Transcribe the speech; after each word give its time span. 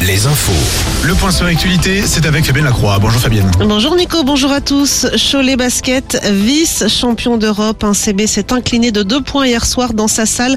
les 0.00 0.26
infos. 0.26 0.52
Le 1.04 1.14
point 1.14 1.30
sur 1.30 1.44
l'actualité, 1.44 2.02
c'est 2.06 2.26
avec 2.26 2.44
Fabienne 2.44 2.64
Lacroix. 2.64 2.98
Bonjour 2.98 3.20
Fabienne. 3.20 3.50
Bonjour 3.58 3.94
Nico, 3.96 4.22
bonjour 4.24 4.50
à 4.50 4.60
tous. 4.60 5.06
Cholet 5.30 5.56
Basket, 5.56 6.18
vice-champion 6.32 7.36
d'Europe. 7.36 7.84
Un 7.84 7.94
CB 7.94 8.26
s'est 8.26 8.52
incliné 8.52 8.92
de 8.92 9.02
deux 9.02 9.20
points 9.20 9.46
hier 9.46 9.64
soir 9.64 9.94
dans 9.94 10.08
sa 10.08 10.26
salle 10.26 10.56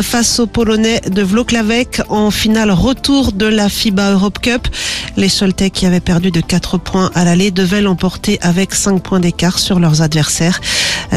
face 0.00 0.38
aux 0.38 0.46
Polonais 0.46 1.00
de 1.00 1.22
Vloklavek 1.22 2.02
en 2.08 2.30
finale 2.30 2.70
retour 2.70 3.32
de 3.32 3.46
la 3.46 3.68
FIBA 3.68 4.12
Europe 4.12 4.38
Cup. 4.40 4.68
Les 5.16 5.28
Choletais 5.28 5.70
qui 5.70 5.86
avaient 5.86 6.00
perdu 6.00 6.30
de 6.30 6.40
4 6.40 6.78
points 6.78 7.10
à 7.14 7.24
l'aller 7.24 7.50
devaient 7.50 7.82
l'emporter 7.82 8.38
avec 8.42 8.74
5 8.74 9.02
points 9.02 9.20
d'écart 9.20 9.58
sur 9.58 9.78
leurs 9.78 10.02
adversaires. 10.02 10.60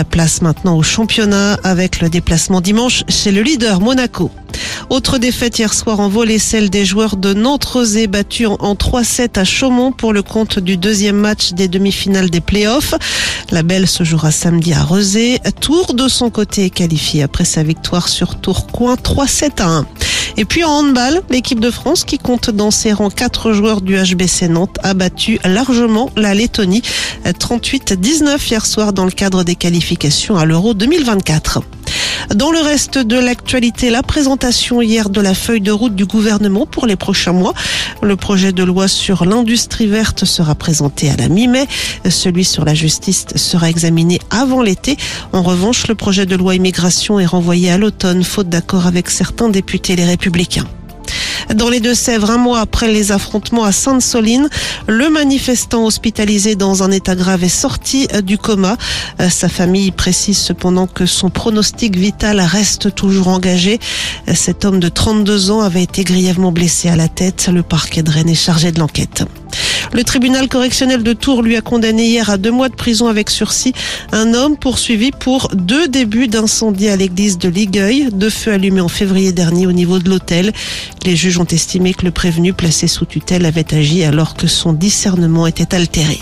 Place 0.09 0.41
maintenant 0.41 0.77
au 0.77 0.83
championnat 0.83 1.57
avec 1.63 2.01
le 2.01 2.09
déplacement 2.09 2.61
dimanche 2.61 3.03
chez 3.07 3.31
le 3.31 3.41
leader 3.41 3.81
Monaco. 3.81 4.31
Autre 4.89 5.19
défaite 5.19 5.59
hier 5.59 5.71
soir 5.71 5.99
en 5.99 6.09
volée, 6.09 6.39
celle 6.39 6.71
des 6.71 6.83
joueurs 6.83 7.15
de 7.15 7.35
Nantes-Rosé 7.35 8.07
battus 8.07 8.47
en 8.47 8.73
3-7 8.73 9.37
à 9.37 9.43
Chaumont 9.43 9.91
pour 9.91 10.13
le 10.13 10.23
compte 10.23 10.57
du 10.57 10.77
deuxième 10.77 11.15
match 11.15 11.53
des 11.53 11.67
demi-finales 11.67 12.31
des 12.31 12.41
playoffs. 12.41 12.95
La 13.51 13.61
Belle 13.61 13.87
se 13.87 14.03
jouera 14.03 14.31
samedi 14.31 14.73
à 14.73 14.83
Rezé. 14.83 15.39
Tour 15.61 15.93
de 15.93 16.07
son 16.07 16.31
côté 16.31 16.65
est 16.65 16.69
qualifié 16.71 17.21
après 17.21 17.45
sa 17.45 17.61
victoire 17.61 18.09
sur 18.09 18.41
Tourcoing 18.41 18.95
3-7 18.95 19.61
à 19.61 19.67
1. 19.67 19.85
Et 20.37 20.45
puis 20.45 20.63
en 20.63 20.71
handball, 20.71 21.21
l'équipe 21.29 21.59
de 21.59 21.69
France 21.69 22.03
qui 22.03 22.17
compte 22.17 22.49
dans 22.49 22.71
ses 22.71 22.91
rangs 22.91 23.11
quatre 23.11 23.53
joueurs 23.53 23.81
du 23.81 23.95
HBC 23.95 24.47
Nantes 24.47 24.77
a 24.81 24.95
battu 24.95 25.39
largement 25.43 26.09
la 26.15 26.33
Lettonie 26.33 26.81
38-19 27.25 28.49
hier 28.49 28.65
soir 28.65 28.91
dans 28.91 29.05
le 29.05 29.11
cadre 29.11 29.43
des 29.43 29.55
qualifications 29.55 30.35
à 30.35 30.45
l'Euro 30.45 30.73
2024. 30.73 31.61
Dans 32.35 32.51
le 32.51 32.59
reste 32.59 32.97
de 32.97 33.17
l'actualité, 33.17 33.89
la 33.89 34.03
présentation 34.03 34.81
hier 34.81 35.09
de 35.09 35.21
la 35.21 35.33
feuille 35.33 35.61
de 35.61 35.71
route 35.71 35.95
du 35.95 36.05
gouvernement 36.05 36.65
pour 36.65 36.85
les 36.85 36.95
prochains 36.95 37.31
mois. 37.31 37.53
Le 38.01 38.15
projet 38.15 38.51
de 38.51 38.63
loi 38.63 38.87
sur 38.87 39.25
l'industrie 39.25 39.87
verte 39.87 40.25
sera 40.25 40.55
présenté 40.55 41.09
à 41.09 41.15
la 41.15 41.27
mi-mai. 41.27 41.67
Celui 42.09 42.45
sur 42.45 42.65
la 42.65 42.75
justice 42.75 43.25
sera 43.35 43.69
examiné 43.69 44.19
avant 44.29 44.61
l'été. 44.61 44.97
En 45.33 45.41
revanche, 45.41 45.87
le 45.87 45.95
projet 45.95 46.25
de 46.25 46.35
loi 46.35 46.55
immigration 46.55 47.19
est 47.19 47.25
renvoyé 47.25 47.71
à 47.71 47.77
l'automne, 47.77 48.23
faute 48.23 48.49
d'accord 48.49 48.85
avec 48.85 49.09
certains 49.09 49.49
députés 49.49 49.95
les 49.95 50.05
républicains. 50.05 50.65
Dans 51.55 51.69
les 51.69 51.79
Deux-Sèvres, 51.79 52.29
un 52.29 52.37
mois 52.37 52.59
après 52.59 52.91
les 52.91 53.11
affrontements 53.11 53.63
à 53.63 53.71
Sainte-Soline, 53.71 54.49
le 54.87 55.09
manifestant 55.09 55.85
hospitalisé 55.85 56.55
dans 56.55 56.83
un 56.83 56.91
état 56.91 57.15
grave 57.15 57.43
est 57.43 57.49
sorti 57.49 58.07
du 58.23 58.37
coma. 58.37 58.77
Sa 59.29 59.49
famille 59.49 59.89
précise 59.89 60.37
cependant 60.37 60.85
que 60.85 61.07
son 61.07 61.31
pronostic 61.31 61.97
vital 61.97 62.39
reste 62.39 62.93
toujours 62.93 63.29
engagé. 63.29 63.79
Cet 64.33 64.63
homme 64.63 64.79
de 64.79 64.89
32 64.89 65.49
ans 65.49 65.61
avait 65.61 65.83
été 65.83 66.03
grièvement 66.03 66.51
blessé 66.51 66.87
à 66.87 66.95
la 66.95 67.07
tête. 67.07 67.49
Le 67.51 67.63
parquet 67.63 68.03
de 68.03 68.11
Rennes 68.11 68.29
est 68.29 68.35
chargé 68.35 68.71
de 68.71 68.79
l'enquête. 68.79 69.23
Le 69.93 70.03
tribunal 70.03 70.47
correctionnel 70.47 71.03
de 71.03 71.13
Tours 71.13 71.41
lui 71.41 71.55
a 71.55 71.61
condamné 71.61 72.05
hier 72.05 72.29
à 72.29 72.37
deux 72.37 72.51
mois 72.51 72.69
de 72.69 72.75
prison 72.75 73.07
avec 73.07 73.29
sursis 73.29 73.73
un 74.11 74.33
homme 74.33 74.57
poursuivi 74.57 75.11
pour 75.11 75.49
deux 75.53 75.87
débuts 75.87 76.27
d'incendie 76.27 76.89
à 76.89 76.95
l'église 76.95 77.37
de 77.37 77.49
Ligueuil, 77.49 78.09
deux 78.11 78.29
feux 78.29 78.53
allumés 78.53 78.81
en 78.81 78.87
février 78.87 79.31
dernier 79.31 79.65
au 79.67 79.71
niveau 79.71 79.99
de 79.99 80.09
l'hôtel. 80.09 80.53
Les 81.05 81.15
juges 81.15 81.39
ont 81.39 81.45
estimé 81.45 81.93
que 81.93 82.05
le 82.05 82.11
prévenu 82.11 82.53
placé 82.53 82.87
sous 82.87 83.05
tutelle 83.05 83.45
avait 83.45 83.73
agi 83.73 84.03
alors 84.03 84.35
que 84.35 84.47
son 84.47 84.73
discernement 84.73 85.47
était 85.47 85.73
altéré. 85.75 86.19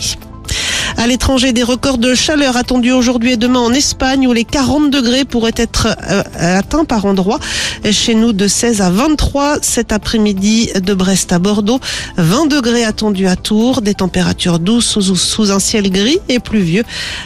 À 0.98 1.06
l'étranger, 1.06 1.54
des 1.54 1.62
records 1.62 2.00
de 2.00 2.16
chaleur 2.16 2.58
attendus 2.58 2.92
aujourd'hui 2.92 3.34
et 3.34 3.38
demain 3.38 3.60
en 3.60 3.72
Espagne 3.72 4.28
où 4.28 4.34
les 4.34 4.44
40 4.44 4.90
degrés 4.90 5.26
pourraient 5.26 5.52
être 5.56 5.88
euh, 6.10 6.24
atteints 6.40 6.86
par 6.86 7.06
endroits. 7.06 7.40
Chez 7.92 8.16
nous, 8.16 8.34
de 8.34 8.48
16 8.48 8.82
à 8.82 8.90
23 8.90 9.60
cet 9.62 9.92
après-midi 9.92 10.72
de 10.74 10.94
Brest 10.96 11.32
à 11.32 11.40
Bordeaux. 11.40 11.80
20 12.18 12.48
degrés 12.48 12.84
attendus 12.84 13.28
à 13.28 13.36
Tours, 13.36 13.82
des 13.82 13.94
températures 13.94 14.58
douces 14.58 15.00
sous, 15.00 15.16
sous 15.16 15.52
un 15.52 15.60
ciel 15.60 15.92
gris 15.92 16.20
et 16.30 16.40
pluvieux. 16.40 16.84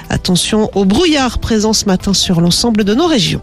Attention 0.10 0.70
au 0.76 0.84
brouillard 0.84 1.40
présent 1.40 1.72
ce 1.72 1.86
matin 1.86 2.14
sur 2.14 2.42
l'ensemble 2.42 2.84
de 2.84 2.94
nos 2.94 3.08
régions. 3.08 3.42